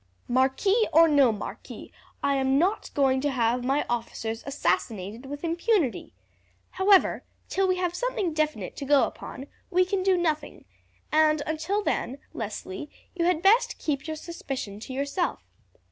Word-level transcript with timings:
Marquis 0.27 0.87
or 0.91 1.07
no 1.07 1.31
marquis, 1.31 1.91
I 2.23 2.33
am 2.37 2.57
not 2.57 2.89
going 2.95 3.21
to 3.21 3.29
have 3.29 3.63
my 3.63 3.85
officers 3.87 4.41
assassinated 4.47 5.27
with 5.27 5.43
impunity. 5.43 6.11
However, 6.71 7.23
till 7.49 7.67
we 7.67 7.75
have 7.75 7.93
something 7.93 8.33
definite 8.33 8.75
to 8.77 8.85
go 8.85 9.03
upon, 9.03 9.45
we 9.69 9.85
can 9.85 10.01
do 10.01 10.17
nothing, 10.17 10.65
and 11.11 11.43
until 11.45 11.83
then, 11.83 12.17
Leslie, 12.33 12.89
you 13.13 13.25
had 13.25 13.43
best 13.43 13.77
keep 13.77 14.07
your 14.07 14.15
suspicion 14.17 14.79
to 14.79 14.91
yourself. 14.91 15.43